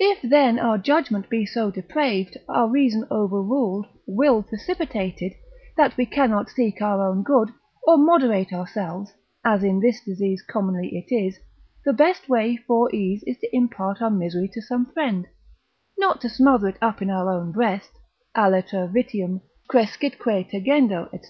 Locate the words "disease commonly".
10.04-10.88